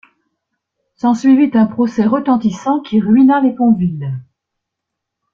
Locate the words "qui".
2.81-2.99